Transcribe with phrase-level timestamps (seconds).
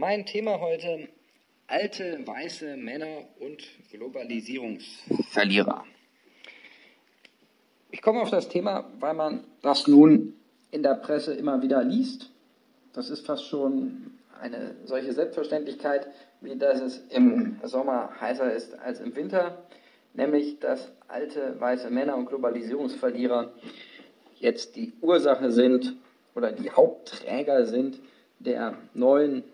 [0.00, 1.08] Mein Thema heute
[1.66, 5.84] alte weiße Männer und Globalisierungsverlierer.
[7.90, 10.36] Ich komme auf das Thema, weil man das nun
[10.70, 12.30] in der Presse immer wieder liest.
[12.94, 16.06] Das ist fast schon eine solche Selbstverständlichkeit,
[16.40, 19.62] wie dass es im Sommer heißer ist als im Winter,
[20.14, 23.52] nämlich dass alte weiße Männer und Globalisierungsverlierer
[24.38, 25.94] jetzt die Ursache sind
[26.34, 28.00] oder die Hauptträger sind
[28.38, 29.44] der neuen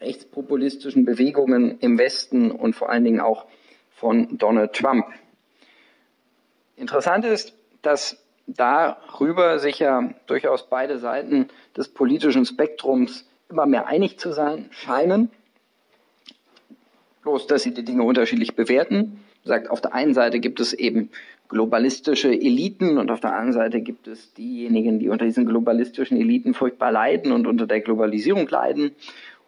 [0.00, 3.46] rechtspopulistischen Bewegungen im Westen und vor allen Dingen auch
[3.90, 5.06] von Donald Trump.
[6.76, 14.18] Interessant ist, dass darüber sich ja durchaus beide Seiten des politischen Spektrums immer mehr einig
[14.18, 15.30] zu sein scheinen.
[17.22, 19.24] Bloß, dass sie die Dinge unterschiedlich bewerten.
[19.44, 21.10] Sagt, auf der einen Seite gibt es eben
[21.48, 26.54] globalistische Eliten und auf der anderen Seite gibt es diejenigen, die unter diesen globalistischen Eliten
[26.54, 28.92] furchtbar leiden und unter der Globalisierung leiden.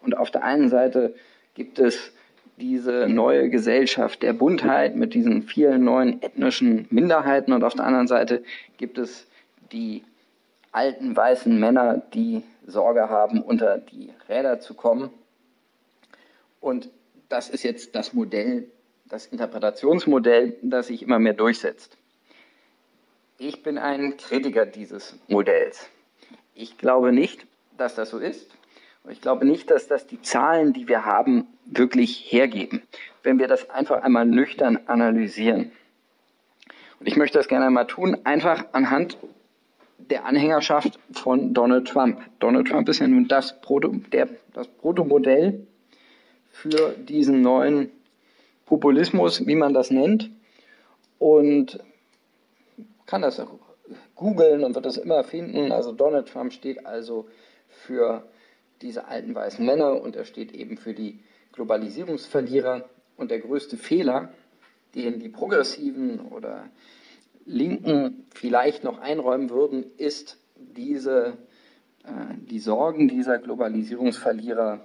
[0.03, 1.15] Und auf der einen Seite
[1.55, 2.13] gibt es
[2.57, 8.07] diese neue Gesellschaft der Buntheit mit diesen vielen neuen ethnischen Minderheiten und auf der anderen
[8.07, 8.43] Seite
[8.77, 9.27] gibt es
[9.73, 10.05] die
[10.73, 15.11] alten weißen Männer, die Sorge haben, unter die Räder zu kommen.
[16.61, 16.91] Und
[17.29, 18.69] das ist jetzt das Modell,
[19.09, 21.97] das Interpretationsmodell, das sich immer mehr durchsetzt.
[23.39, 25.89] Ich bin ein Kritiker dieses Modells.
[26.55, 27.47] Ich glaube nicht,
[27.79, 28.51] dass das so ist.
[29.05, 32.83] Und ich glaube nicht, dass das die Zahlen, die wir haben, wirklich hergeben,
[33.23, 35.73] wenn wir das einfach einmal nüchtern analysieren.
[36.99, 39.17] Und ich möchte das gerne einmal tun, einfach anhand
[39.99, 42.21] der Anhängerschaft von Donald Trump.
[42.41, 45.67] Donald Trump ist ja nun das, Proto, der, das Protomodell
[46.51, 47.91] für diesen neuen
[48.67, 50.31] Populismus, wie man das nennt.
[51.19, 51.79] Und
[53.07, 53.43] kann das
[54.15, 55.73] googeln und wird das immer finden.
[55.73, 57.27] Also Donald Trump steht also
[57.69, 58.25] für
[58.83, 61.21] diese alten weißen Männer und er steht eben für die
[61.53, 62.89] Globalisierungsverlierer.
[63.17, 64.33] Und der größte Fehler,
[64.95, 66.69] den die Progressiven oder
[67.45, 71.37] Linken vielleicht noch einräumen würden, ist diese,
[72.05, 74.81] äh, die Sorgen dieser Globalisierungsverlierer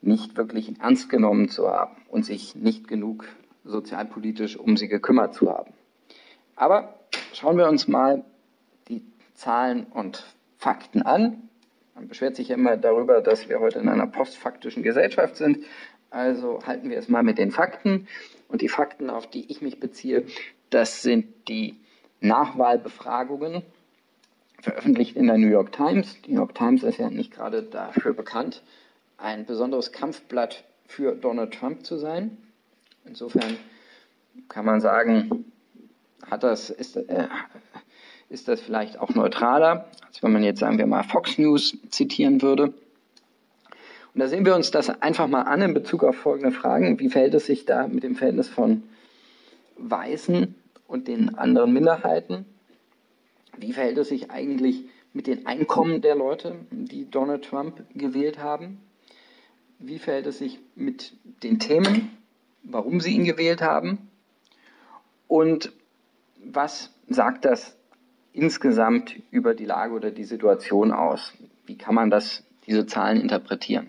[0.00, 3.26] nicht wirklich ernst genommen zu haben und sich nicht genug
[3.64, 5.72] sozialpolitisch um sie gekümmert zu haben.
[6.56, 6.98] Aber
[7.32, 8.24] schauen wir uns mal
[8.88, 9.02] die
[9.34, 10.24] Zahlen und
[10.58, 11.48] Fakten an.
[11.94, 15.64] Man beschwert sich ja immer darüber, dass wir heute in einer postfaktischen Gesellschaft sind.
[16.10, 18.06] Also halten wir es mal mit den Fakten.
[18.48, 20.24] Und die Fakten, auf die ich mich beziehe,
[20.70, 21.80] das sind die
[22.20, 23.62] Nachwahlbefragungen,
[24.60, 26.20] veröffentlicht in der New York Times.
[26.22, 28.62] Die New York Times ist ja nicht gerade dafür bekannt,
[29.18, 32.36] ein besonderes Kampfblatt für Donald Trump zu sein.
[33.04, 33.56] Insofern
[34.48, 35.52] kann man sagen,
[36.30, 37.28] hat das, ist, äh,
[38.32, 42.40] ist das vielleicht auch neutraler, als wenn man jetzt, sagen wir mal, Fox News zitieren
[42.40, 42.72] würde.
[44.14, 46.98] Und da sehen wir uns das einfach mal an in Bezug auf folgende Fragen.
[46.98, 48.84] Wie verhält es sich da mit dem Verhältnis von
[49.76, 50.54] Weißen
[50.86, 52.46] und den anderen Minderheiten?
[53.58, 58.80] Wie verhält es sich eigentlich mit den Einkommen der Leute, die Donald Trump gewählt haben?
[59.78, 61.12] Wie verhält es sich mit
[61.42, 62.16] den Themen,
[62.62, 64.10] warum sie ihn gewählt haben?
[65.28, 65.72] Und
[66.42, 67.76] was sagt das
[68.32, 71.34] insgesamt über die Lage oder die Situation aus?
[71.66, 73.88] Wie kann man das, diese Zahlen interpretieren?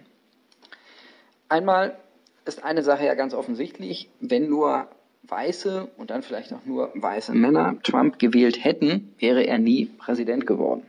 [1.50, 1.98] Einmal
[2.46, 4.88] ist eine Sache ja ganz offensichtlich, wenn nur
[5.24, 10.46] Weiße und dann vielleicht auch nur weiße Männer Trump gewählt hätten, wäre er nie Präsident
[10.46, 10.86] geworden.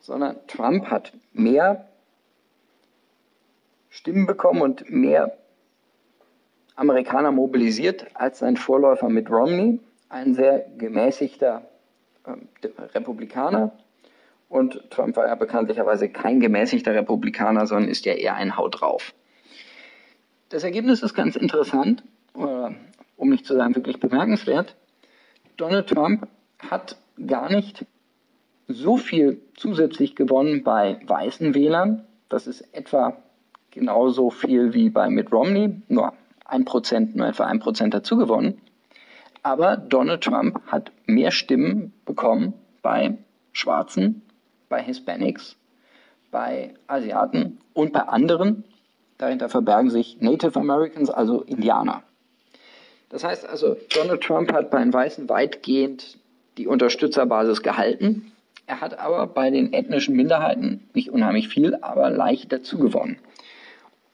[0.00, 1.88] Sondern Trump hat mehr
[3.90, 5.36] Stimmen bekommen und mehr
[6.76, 11.68] Amerikaner mobilisiert als sein Vorläufer Mitt Romney, ein sehr gemäßigter
[12.94, 13.72] Republikaner.
[14.48, 19.14] Und Trump war ja bekanntlicherweise kein gemäßigter Republikaner, sondern ist ja eher ein Haut drauf.
[20.50, 24.76] Das Ergebnis ist ganz interessant, um nicht zu sagen wirklich bemerkenswert.
[25.56, 26.28] Donald Trump
[26.70, 26.96] hat
[27.26, 27.86] gar nicht
[28.68, 32.06] so viel zusätzlich gewonnen bei weißen Wählern.
[32.28, 33.16] Das ist etwa
[33.70, 36.12] genauso viel wie bei Mitt Romney, nur
[36.44, 38.60] ein Prozent, nur etwa ein Prozent dazu gewonnen.
[39.44, 43.18] Aber Donald Trump hat mehr Stimmen bekommen bei
[43.52, 44.22] Schwarzen,
[44.70, 45.56] bei Hispanics,
[46.30, 48.64] bei Asiaten und bei anderen.
[49.18, 52.02] Dahinter verbergen sich Native Americans, also Indianer.
[53.10, 56.18] Das heißt also, Donald Trump hat bei den Weißen weitgehend
[56.56, 58.32] die Unterstützerbasis gehalten.
[58.66, 63.18] Er hat aber bei den ethnischen Minderheiten nicht unheimlich viel, aber leicht dazu gewonnen.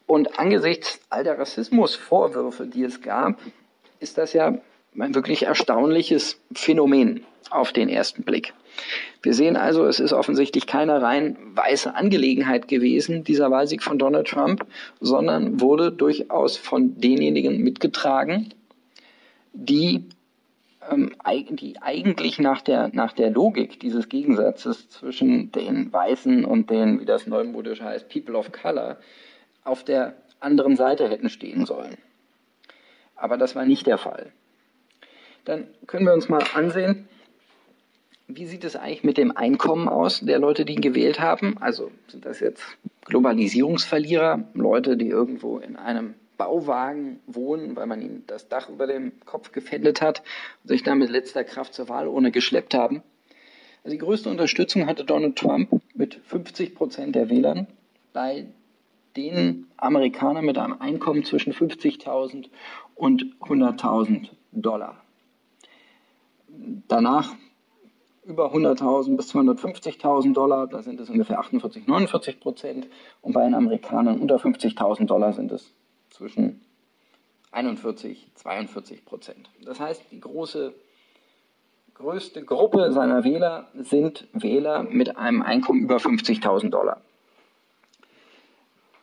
[0.09, 3.39] Und angesichts all der Rassismusvorwürfe, die es gab,
[4.01, 4.59] ist das ja
[4.99, 8.55] ein wirklich erstaunliches Phänomen auf den ersten Blick.
[9.23, 14.29] Wir sehen also, es ist offensichtlich keine rein weiße Angelegenheit gewesen, dieser Wahlsieg von Donald
[14.29, 14.67] Trump,
[15.01, 18.55] sondern wurde durchaus von denjenigen mitgetragen,
[19.53, 20.05] die,
[20.91, 21.13] ähm,
[21.51, 27.05] die eigentlich nach der, nach der Logik dieses Gegensatzes zwischen den Weißen und den, wie
[27.05, 28.99] das neumodisch heißt, People of Color,
[29.65, 31.99] auf der anderen Seite hätten stehen sollen.
[33.17, 34.33] Aber das war nicht der Fall.
[35.45, 37.09] Dann können wir uns mal ansehen,
[38.29, 41.57] wie sieht es eigentlich mit dem Einkommen aus der Leute, die ihn gewählt haben?
[41.59, 42.63] Also sind das jetzt
[43.07, 49.13] Globalisierungsverlierer, Leute, die irgendwo in einem Bauwagen wohnen, weil man ihnen das Dach über dem
[49.27, 50.23] Kopf gefändet hat
[50.63, 53.03] und sich dann mit letzter Kraft zur Wahl ohne geschleppt haben?
[53.85, 57.67] Also die größte Unterstützung hatte Donald Trump mit 50 Prozent der Wählern
[58.13, 58.47] bei
[59.17, 62.49] den Amerikanern mit einem Einkommen zwischen 50.000
[62.95, 65.03] und 100.000 Dollar.
[66.89, 67.35] Danach
[68.25, 72.89] über 100.000 bis 250.000 Dollar, da sind es ungefähr 48, 49 Prozent.
[73.23, 75.73] Und bei den Amerikanern unter 50.000 Dollar sind es
[76.11, 76.61] zwischen
[77.53, 79.51] 41, 42 Prozent.
[79.65, 80.73] Das heißt, die große,
[81.95, 87.01] größte Gruppe seiner Wähler sind Wähler mit einem Einkommen über 50.000 Dollar.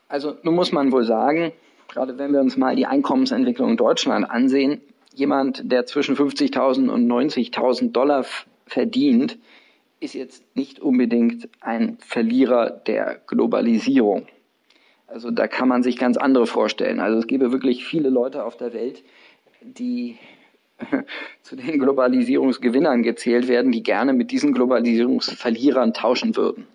[0.07, 1.51] Also nun muss man wohl sagen,
[1.89, 4.81] gerade wenn wir uns mal die Einkommensentwicklung in Deutschland ansehen,
[5.17, 8.25] jemand, der zwischen 50.000 und 90.000 Dollar
[8.65, 9.37] verdient,
[9.99, 14.27] ist jetzt nicht unbedingt ein Verlierer der Globalisierung.
[15.07, 16.99] Also da kann man sich ganz andere vorstellen.
[16.99, 19.03] Also es gäbe wirklich viele Leute auf der Welt,
[19.61, 20.17] die
[21.41, 26.67] zu den Globalisierungsgewinnern gezählt werden, die gerne mit diesen Globalisierungsverlierern tauschen würden.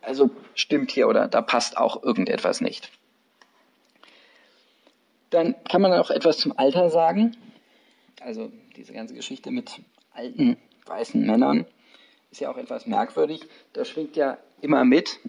[0.00, 2.90] Also stimmt hier oder da passt auch irgendetwas nicht.
[5.32, 7.36] Dann kann man auch etwas zum Alter sagen.
[8.20, 9.80] Also diese ganze Geschichte mit
[10.14, 11.66] alten weißen Männern
[12.30, 13.40] ist ja auch etwas merkwürdig.
[13.72, 15.20] Da schwingt ja immer mit.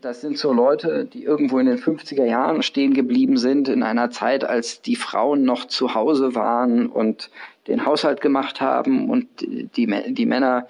[0.00, 4.10] Das sind so Leute, die irgendwo in den 50er Jahren stehen geblieben sind, in einer
[4.10, 7.30] Zeit, als die Frauen noch zu Hause waren und
[7.66, 9.68] den Haushalt gemacht haben und die,
[10.14, 10.68] die Männer,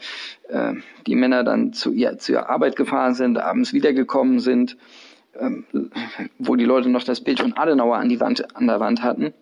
[0.49, 0.73] äh,
[1.07, 4.77] die Männer dann zu ihr, zur Arbeit gefahren sind, abends wiedergekommen sind,
[5.39, 5.65] ähm,
[6.39, 9.35] wo die Leute noch das Bild von Adenauer an, die Wand, an der Wand hatten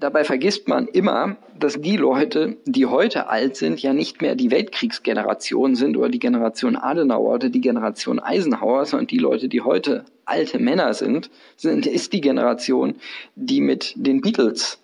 [0.00, 4.50] dabei vergisst man immer, dass die Leute, die heute alt sind, ja nicht mehr die
[4.50, 10.04] Weltkriegsgeneration sind oder die Generation Adenauer oder die Generation Eisenhower, sondern die Leute, die heute
[10.24, 12.96] alte Männer sind, sind ist die Generation,
[13.34, 14.80] die mit den Beatles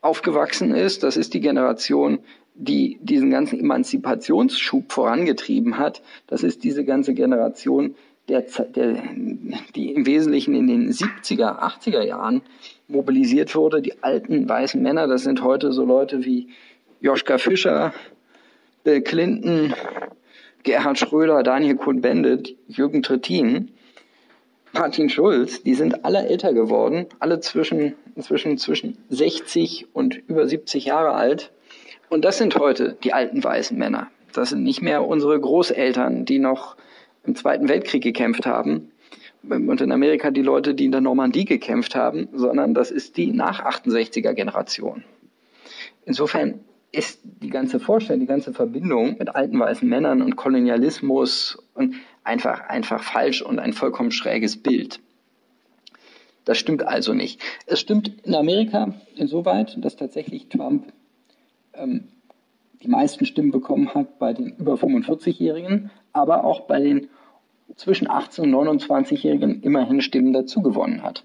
[0.00, 1.02] aufgewachsen ist.
[1.02, 2.20] Das ist die Generation,
[2.54, 6.02] die diesen ganzen Emanzipationsschub vorangetrieben hat.
[6.26, 7.96] Das ist diese ganze Generation,
[8.28, 9.02] der, der,
[9.74, 12.42] die im Wesentlichen in den 70er, 80er Jahren
[12.88, 13.82] mobilisiert wurde.
[13.82, 16.48] Die alten weißen Männer, das sind heute so Leute wie
[17.00, 17.92] Joschka Fischer,
[18.84, 19.74] Bill Clinton,
[20.62, 23.70] Gerhard Schröder, Daniel Kuhn-Bendit, Jürgen Trittin,
[24.72, 30.84] Martin Schulz, die sind alle älter geworden, alle zwischen, inzwischen zwischen 60 und über 70
[30.84, 31.52] Jahre alt.
[32.10, 34.08] Und das sind heute die alten weißen Männer.
[34.32, 36.76] Das sind nicht mehr unsere Großeltern, die noch
[37.26, 38.90] im Zweiten Weltkrieg gekämpft haben
[39.48, 43.32] und in Amerika die Leute, die in der Normandie gekämpft haben, sondern das ist die
[43.32, 45.04] nach 68er Generation.
[46.04, 46.60] Insofern
[46.92, 52.68] ist die ganze Vorstellung, die ganze Verbindung mit alten weißen Männern und Kolonialismus und einfach,
[52.68, 55.00] einfach falsch und ein vollkommen schräges Bild.
[56.44, 57.42] Das stimmt also nicht.
[57.66, 60.92] Es stimmt in Amerika insoweit, dass tatsächlich Trump
[61.74, 62.04] ähm,
[62.82, 67.08] die meisten Stimmen bekommen hat bei den über 45-Jährigen, aber auch bei den
[67.74, 71.24] zwischen 18 und 29-Jährigen immerhin Stimmen dazu gewonnen hat.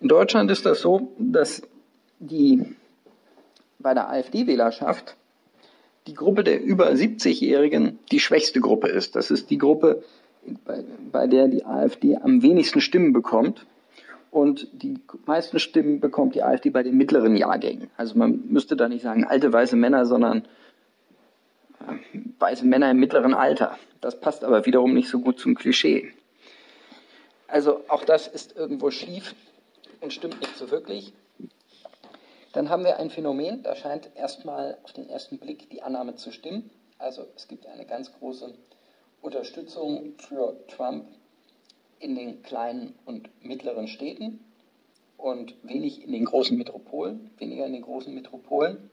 [0.00, 1.62] In Deutschland ist das so, dass
[2.18, 2.76] die
[3.78, 5.16] bei der AfD-Wählerschaft
[6.06, 9.16] die Gruppe der über 70-Jährigen die schwächste Gruppe ist.
[9.16, 10.04] Das ist die Gruppe,
[10.64, 13.66] bei, bei der die AfD am wenigsten Stimmen bekommt.
[14.30, 17.90] Und die meisten Stimmen bekommt die AfD bei den mittleren Jahrgängen.
[17.96, 20.44] Also man müsste da nicht sagen alte weiße Männer, sondern
[22.38, 23.78] weiße Männer im mittleren Alter.
[24.00, 26.12] Das passt aber wiederum nicht so gut zum Klischee.
[27.48, 29.34] Also auch das ist irgendwo schief
[30.00, 31.12] und stimmt nicht so wirklich.
[32.52, 36.32] Dann haben wir ein Phänomen, da scheint erstmal auf den ersten Blick die Annahme zu
[36.32, 36.70] stimmen.
[36.98, 38.54] Also es gibt eine ganz große
[39.20, 41.06] Unterstützung für Trump
[41.98, 44.40] in den kleinen und mittleren Städten
[45.16, 48.90] und wenig in den großen Metropolen, weniger in den großen Metropolen.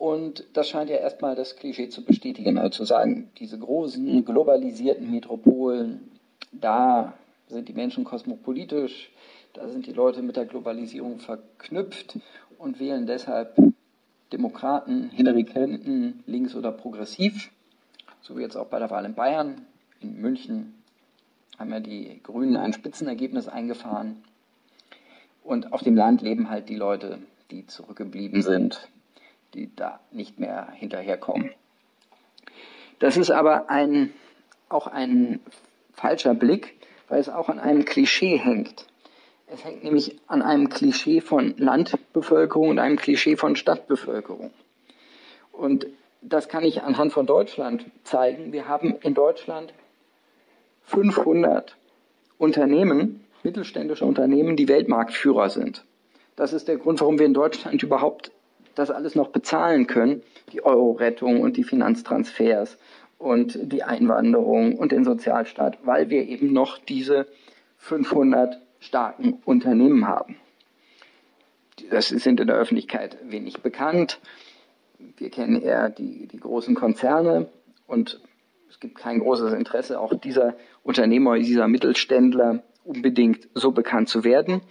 [0.00, 5.10] Und das scheint ja erstmal das Klischee zu bestätigen, also zu sagen, diese großen globalisierten
[5.10, 6.10] Metropolen,
[6.52, 7.12] da
[7.48, 9.10] sind die Menschen kosmopolitisch,
[9.52, 12.18] Da sind die Leute mit der Globalisierung verknüpft
[12.56, 13.56] und wählen deshalb
[14.32, 17.50] Demokraten, Hillary Clinton, links oder progressiv,
[18.22, 19.66] so wie jetzt auch bei der Wahl in Bayern.
[20.00, 20.72] In München
[21.58, 24.22] haben ja die Grünen ein Spitzenergebnis eingefahren.
[25.44, 27.18] Und auf dem Land leben halt die Leute,
[27.50, 28.88] die zurückgeblieben sind,
[29.54, 31.50] die da nicht mehr hinterherkommen.
[32.98, 34.12] Das ist aber ein,
[34.68, 35.40] auch ein
[35.92, 36.78] falscher Blick,
[37.08, 38.86] weil es auch an einem Klischee hängt.
[39.46, 44.52] Es hängt nämlich an einem Klischee von Landbevölkerung und einem Klischee von Stadtbevölkerung.
[45.50, 45.86] Und
[46.22, 48.52] das kann ich anhand von Deutschland zeigen.
[48.52, 49.72] Wir haben in Deutschland
[50.82, 51.76] 500
[52.38, 55.84] Unternehmen, mittelständische Unternehmen, die Weltmarktführer sind.
[56.36, 58.30] Das ist der Grund, warum wir in Deutschland überhaupt
[58.74, 60.22] das alles noch bezahlen können.
[60.52, 62.78] Die Euro-Rettung und die Finanztransfers
[63.18, 67.26] und die Einwanderung und den Sozialstaat, weil wir eben noch diese
[67.76, 70.36] 500 starken Unternehmen haben.
[71.90, 74.20] Das sind in der Öffentlichkeit wenig bekannt.
[75.16, 77.48] Wir kennen eher die, die großen Konzerne
[77.86, 78.20] und
[78.68, 84.62] es gibt kein großes Interesse, auch dieser Unternehmer, dieser Mittelständler unbedingt so bekannt zu werden.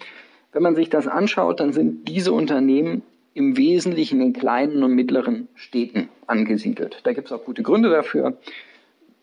[0.52, 3.04] Wenn man sich das anschaut, dann sind diese Unternehmen
[3.40, 7.00] im Wesentlichen in kleinen und mittleren Städten angesiedelt.
[7.04, 8.38] Da gibt es auch gute Gründe dafür.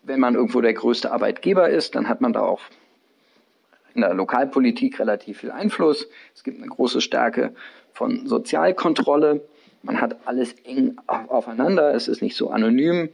[0.01, 2.61] Wenn man irgendwo der größte Arbeitgeber ist, dann hat man da auch
[3.93, 6.07] in der Lokalpolitik relativ viel Einfluss.
[6.33, 7.53] Es gibt eine große Stärke
[7.93, 9.41] von Sozialkontrolle.
[9.83, 11.93] Man hat alles eng aufeinander.
[11.93, 13.09] Es ist nicht so anonym.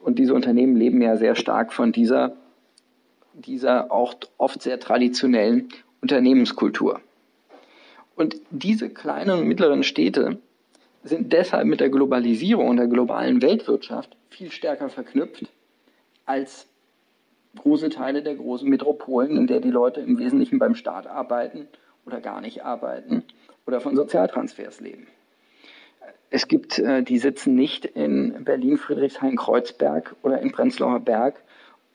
[0.00, 2.32] Und diese Unternehmen leben ja sehr stark von dieser,
[3.34, 5.68] dieser auch oft sehr traditionellen
[6.00, 7.00] Unternehmenskultur.
[8.20, 10.36] Und diese kleinen und mittleren Städte
[11.02, 15.48] sind deshalb mit der Globalisierung und der globalen Weltwirtschaft viel stärker verknüpft
[16.26, 16.66] als
[17.56, 21.66] große Teile der großen Metropolen, in der die Leute im Wesentlichen beim Staat arbeiten
[22.04, 23.24] oder gar nicht arbeiten
[23.66, 25.06] oder von Sozialtransfers leben.
[26.28, 31.42] Es gibt, äh, die sitzen nicht in Berlin, Friedrichshain, Kreuzberg oder in Prenzlauer Berg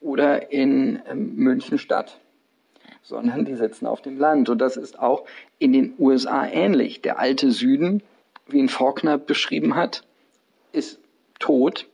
[0.00, 2.18] oder in ähm, München Stadt,
[3.06, 4.48] sondern die sitzen auf dem Land.
[4.48, 5.24] Und das ist auch
[5.58, 7.00] in den USA ähnlich.
[7.00, 8.02] Der alte Süden,
[8.46, 10.02] wie ihn Faulkner beschrieben hat,
[10.72, 11.00] ist
[11.38, 11.88] tot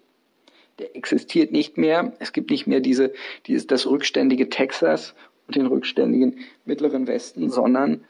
[0.78, 2.12] der existiert nicht mehr.
[2.19, 3.12] Es gibt nicht mehr diese,
[3.47, 5.14] dieses, das rückständige Texas
[5.47, 8.04] und den rückständigen Mittleren Westen, sondern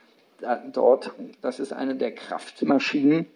[0.72, 3.26] dort, das ist eine der Kraftmaschinen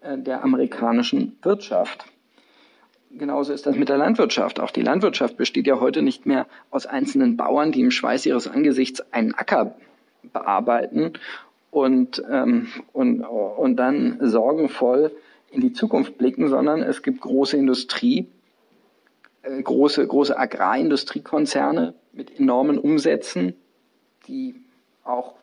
[0.00, 2.06] äh, der amerikanischen Wirtschaft.
[3.10, 4.60] Genauso ist das mit der Landwirtschaft.
[4.60, 8.46] Auch die Landwirtschaft besteht ja heute nicht mehr aus einzelnen Bauern, die im Schweiß ihres
[8.46, 9.74] Angesichts einen Acker
[10.32, 11.14] bearbeiten
[11.70, 15.10] und, ähm, und, und dann sorgenvoll
[15.50, 18.28] in die Zukunft blicken, sondern es gibt große Industrie,
[19.42, 23.54] äh, große, große Agrarindustriekonzerne mit enormen Umsätzen,
[24.28, 24.54] die
[25.02, 25.34] auch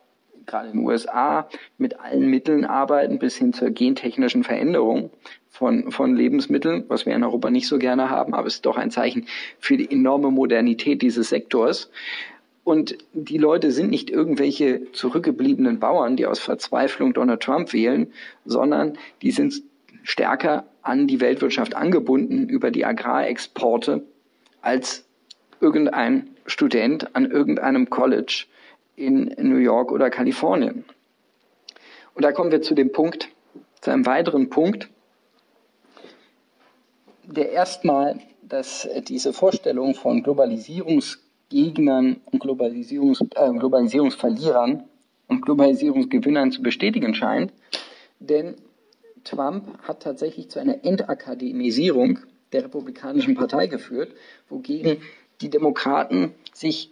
[0.48, 5.10] gerade in den USA mit allen Mitteln arbeiten, bis hin zur gentechnischen Veränderung
[5.48, 8.76] von, von Lebensmitteln, was wir in Europa nicht so gerne haben, aber es ist doch
[8.76, 9.26] ein Zeichen
[9.60, 11.90] für die enorme Modernität dieses Sektors.
[12.64, 18.12] Und die Leute sind nicht irgendwelche zurückgebliebenen Bauern, die aus Verzweiflung Donald Trump wählen,
[18.44, 19.62] sondern die sind
[20.02, 24.02] stärker an die Weltwirtschaft angebunden über die Agrarexporte
[24.60, 25.06] als
[25.60, 28.46] irgendein Student an irgendeinem College
[28.98, 30.84] in New York oder Kalifornien.
[32.14, 33.28] Und da kommen wir zu dem Punkt,
[33.80, 34.90] zu einem weiteren Punkt,
[37.22, 44.82] der erstmal, dass diese Vorstellung von Globalisierungsgegnern und Globalisierungs, äh, Globalisierungsverlierern
[45.28, 47.52] und Globalisierungsgewinnern zu bestätigen scheint.
[48.18, 48.56] Denn
[49.22, 52.18] Trump hat tatsächlich zu einer Entakademisierung
[52.52, 54.12] der Republikanischen Partei geführt,
[54.48, 55.02] wogegen
[55.40, 56.90] die Demokraten sich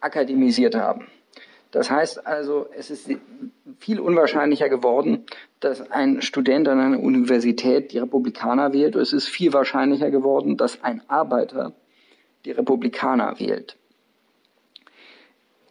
[0.00, 1.06] akademisiert haben.
[1.70, 3.08] Das heißt also, es ist
[3.78, 5.24] viel unwahrscheinlicher geworden,
[5.60, 8.96] dass ein Student an einer Universität die Republikaner wählt.
[8.96, 11.72] Es ist viel wahrscheinlicher geworden, dass ein Arbeiter
[12.44, 13.76] die Republikaner wählt.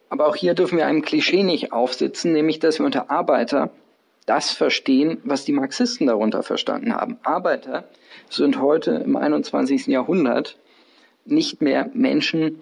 [0.09, 3.71] Aber auch hier dürfen wir einem Klischee nicht aufsitzen, nämlich dass wir unter Arbeiter
[4.25, 7.17] das verstehen, was die Marxisten darunter verstanden haben.
[7.23, 7.89] Arbeiter
[8.29, 9.87] sind heute im 21.
[9.87, 10.57] Jahrhundert
[11.25, 12.61] nicht mehr Menschen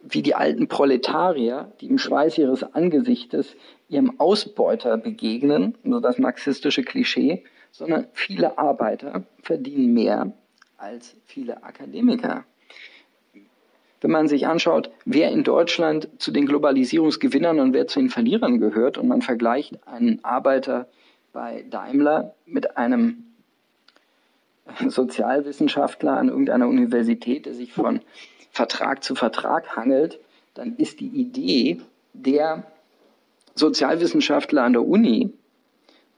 [0.00, 3.56] wie die alten Proletarier, die im Schweiß ihres Angesichtes
[3.88, 10.32] ihrem Ausbeuter begegnen, so das marxistische Klischee, sondern viele Arbeiter verdienen mehr
[10.76, 12.44] als viele Akademiker.
[14.00, 18.60] Wenn man sich anschaut, wer in Deutschland zu den Globalisierungsgewinnern und wer zu den Verlierern
[18.60, 20.86] gehört und man vergleicht einen Arbeiter
[21.32, 23.24] bei Daimler mit einem
[24.86, 28.00] Sozialwissenschaftler an irgendeiner Universität, der sich von
[28.50, 30.20] Vertrag zu Vertrag hangelt,
[30.54, 31.80] dann ist die Idee
[32.12, 32.64] der
[33.54, 35.32] Sozialwissenschaftler an der Uni,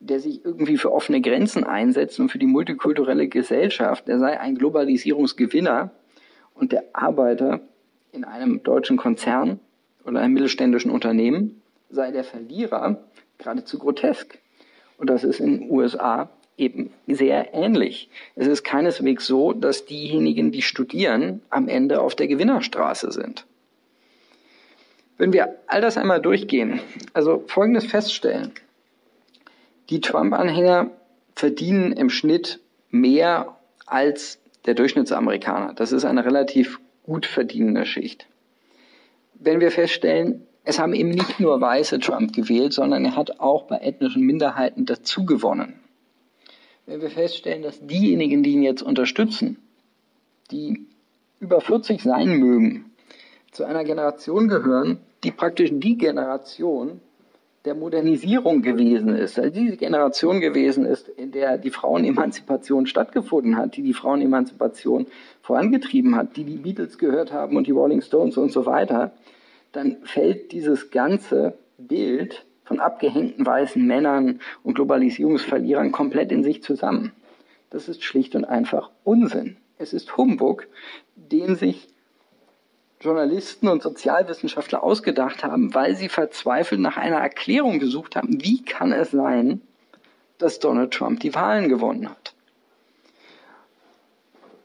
[0.00, 4.56] der sich irgendwie für offene Grenzen einsetzt und für die multikulturelle Gesellschaft, der sei ein
[4.56, 5.90] Globalisierungsgewinner
[6.54, 7.60] und der Arbeiter
[8.12, 9.60] in einem deutschen Konzern
[10.04, 13.02] oder einem mittelständischen Unternehmen sei der Verlierer
[13.38, 14.38] geradezu grotesk.
[14.96, 18.10] Und das ist in den USA eben sehr ähnlich.
[18.36, 23.46] Es ist keineswegs so, dass diejenigen, die studieren, am Ende auf der Gewinnerstraße sind.
[25.16, 26.80] Wenn wir all das einmal durchgehen,
[27.12, 28.52] also Folgendes feststellen.
[29.88, 30.90] Die Trump-Anhänger
[31.34, 35.74] verdienen im Schnitt mehr als der Durchschnittsamerikaner.
[35.74, 38.26] Das ist eine relativ gut verdienende Schicht.
[39.34, 43.64] Wenn wir feststellen, es haben eben nicht nur Weiße Trump gewählt, sondern er hat auch
[43.64, 45.80] bei ethnischen Minderheiten dazu gewonnen
[46.86, 49.58] wenn wir feststellen, dass diejenigen, die ihn jetzt unterstützen,
[50.50, 50.86] die
[51.38, 52.90] über 40 sein mögen,
[53.52, 57.00] zu einer Generation gehören, die praktisch die Generation
[57.64, 63.76] der Modernisierung gewesen ist, also diese Generation gewesen ist, in der die Frauenemanzipation stattgefunden hat,
[63.76, 65.06] die die Frauenemanzipation
[65.42, 69.12] vorangetrieben hat, die die Beatles gehört haben und die Rolling Stones und so weiter,
[69.72, 77.10] dann fällt dieses ganze Bild von abgehängten weißen Männern und Globalisierungsverlierern komplett in sich zusammen.
[77.68, 79.56] Das ist schlicht und einfach Unsinn.
[79.78, 80.68] Es ist Humbug,
[81.16, 81.88] den sich
[83.00, 88.92] Journalisten und Sozialwissenschaftler ausgedacht haben, weil sie verzweifelt nach einer Erklärung gesucht haben, wie kann
[88.92, 89.62] es sein,
[90.38, 92.34] dass Donald Trump die Wahlen gewonnen hat.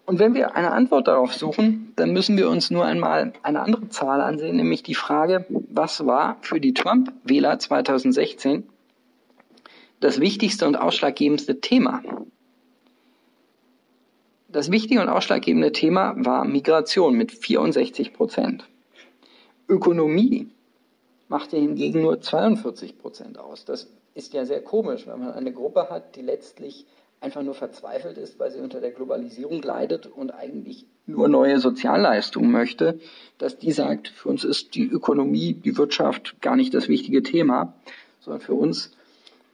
[0.06, 3.90] Und wenn wir eine Antwort darauf suchen, dann müssen wir uns nur einmal eine andere
[3.90, 8.64] Zahl ansehen, nämlich die Frage, was war für die Trump-Wähler 2016
[10.00, 12.02] das wichtigste und ausschlaggebendste Thema?
[14.48, 18.66] Das wichtige und ausschlaggebende Thema war Migration mit 64 Prozent.
[19.68, 20.48] Ökonomie
[21.28, 23.66] machte hingegen nur 42 Prozent aus.
[23.66, 26.86] Das ist ja sehr komisch, wenn man eine Gruppe hat, die letztlich
[27.20, 32.52] einfach nur verzweifelt ist, weil sie unter der Globalisierung leidet und eigentlich nur neue Sozialleistungen
[32.52, 33.00] möchte,
[33.38, 37.74] dass die sagt, für uns ist die Ökonomie, die Wirtschaft gar nicht das wichtige Thema,
[38.20, 38.92] sondern für uns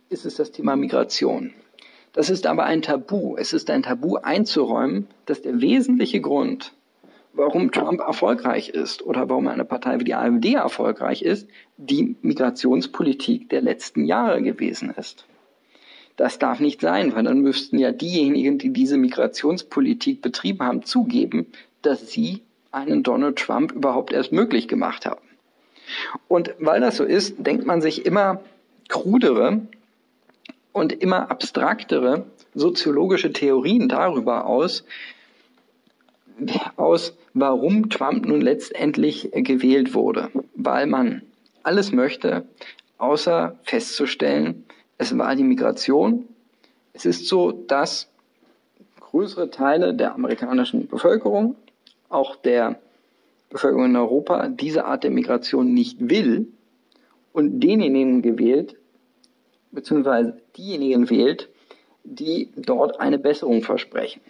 [0.09, 1.53] ist es das Thema Migration.
[2.13, 3.37] Das ist aber ein Tabu.
[3.37, 6.73] Es ist ein Tabu einzuräumen, dass der wesentliche Grund,
[7.33, 11.47] warum Trump erfolgreich ist oder warum eine Partei wie die AfD erfolgreich ist,
[11.77, 15.25] die Migrationspolitik der letzten Jahre gewesen ist.
[16.17, 21.47] Das darf nicht sein, weil dann müssten ja diejenigen, die diese Migrationspolitik betrieben haben, zugeben,
[21.81, 25.21] dass sie einen Donald Trump überhaupt erst möglich gemacht haben.
[26.27, 28.41] Und weil das so ist, denkt man sich immer
[28.87, 29.61] krudere
[30.71, 34.83] und immer abstraktere soziologische Theorien darüber aus,
[36.75, 40.29] aus, warum Trump nun letztendlich gewählt wurde.
[40.55, 41.21] Weil man
[41.63, 42.45] alles möchte,
[42.97, 44.65] außer festzustellen,
[45.01, 46.25] es war die Migration.
[46.93, 48.07] Es ist so, dass
[48.99, 51.55] größere Teile der amerikanischen Bevölkerung,
[52.09, 52.79] auch der
[53.49, 56.49] Bevölkerung in Europa, diese Art der Migration nicht will
[57.33, 58.75] und denjenigen gewählt,
[59.71, 61.49] beziehungsweise diejenigen wählt,
[62.03, 64.21] die dort eine Besserung versprechen.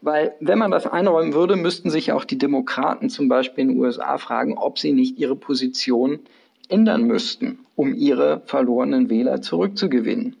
[0.00, 3.80] Weil wenn man das einräumen würde, müssten sich auch die Demokraten zum Beispiel in den
[3.80, 6.18] USA fragen, ob sie nicht ihre Position
[6.68, 10.36] ändern müssten, um ihre verlorenen Wähler zurückzugewinnen.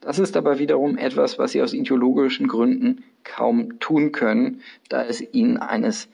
[0.00, 5.22] Das ist aber wiederum etwas, was sie aus ideologischen Gründen kaum tun können, da es
[5.32, 6.08] ihnen eines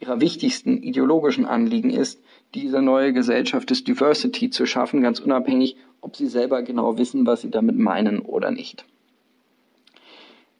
[0.00, 2.20] ihrer wichtigsten ideologischen Anliegen ist,
[2.54, 7.40] diese neue Gesellschaft des Diversity zu schaffen, ganz unabhängig, ob sie selber genau wissen, was
[7.40, 8.84] sie damit meinen oder nicht.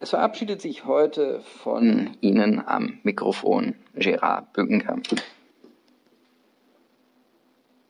[0.01, 5.07] Es verabschiedet sich heute von Ihnen am Mikrofon Gerard Bückenkamp.